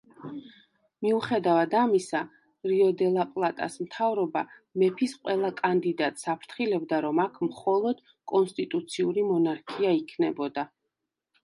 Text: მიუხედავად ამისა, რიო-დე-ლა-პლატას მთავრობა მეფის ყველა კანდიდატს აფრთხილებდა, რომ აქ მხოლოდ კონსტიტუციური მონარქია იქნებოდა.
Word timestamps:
მიუხედავად 1.07 1.75
ამისა, 1.81 2.21
რიო-დე-ლა-პლატას 2.71 3.77
მთავრობა 3.85 4.43
მეფის 4.85 5.15
ყველა 5.21 5.53
კანდიდატს 5.61 6.31
აფრთხილებდა, 6.35 7.05
რომ 7.09 7.23
აქ 7.29 7.39
მხოლოდ 7.51 8.05
კონსტიტუციური 8.35 9.29
მონარქია 9.31 9.95
იქნებოდა. 10.03 10.69